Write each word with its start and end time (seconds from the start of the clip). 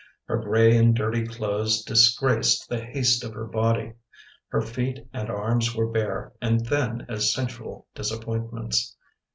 Her 0.25 0.39
gray 0.39 0.75
and 0.75 0.95
dirty 0.95 1.27
clothes 1.27 1.83
Disgraced 1.83 2.67
the 2.67 2.83
haste 2.83 3.23
of 3.23 3.35
her 3.35 3.45
body. 3.45 3.93
Her 4.47 4.59
feet 4.59 5.07
and 5.13 5.29
arms 5.29 5.75
were 5.75 5.91
bare 5.91 6.33
And 6.41 6.65
thin 6.65 7.05
as 7.07 7.31
sensual 7.31 7.85
disappointments. 7.93 8.95